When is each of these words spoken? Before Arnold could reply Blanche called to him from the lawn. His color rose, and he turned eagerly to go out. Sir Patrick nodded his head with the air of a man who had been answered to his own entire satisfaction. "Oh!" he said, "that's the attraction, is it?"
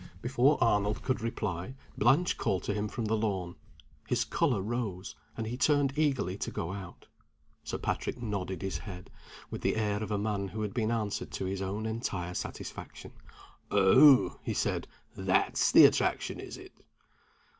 Before 0.23 0.57
Arnold 0.63 1.03
could 1.03 1.21
reply 1.21 1.75
Blanche 1.95 2.35
called 2.35 2.63
to 2.63 2.73
him 2.73 2.87
from 2.87 3.05
the 3.05 3.13
lawn. 3.13 3.53
His 4.07 4.25
color 4.25 4.59
rose, 4.59 5.13
and 5.37 5.45
he 5.45 5.57
turned 5.57 5.93
eagerly 5.95 6.37
to 6.39 6.49
go 6.49 6.71
out. 6.73 7.05
Sir 7.63 7.77
Patrick 7.77 8.19
nodded 8.19 8.63
his 8.63 8.79
head 8.79 9.11
with 9.51 9.61
the 9.61 9.75
air 9.75 10.01
of 10.01 10.09
a 10.09 10.17
man 10.17 10.47
who 10.47 10.63
had 10.63 10.73
been 10.73 10.89
answered 10.89 11.29
to 11.33 11.45
his 11.45 11.61
own 11.61 11.85
entire 11.85 12.33
satisfaction. 12.33 13.11
"Oh!" 13.69 14.39
he 14.41 14.55
said, 14.55 14.87
"that's 15.15 15.71
the 15.71 15.85
attraction, 15.85 16.39
is 16.39 16.57
it?" 16.57 16.73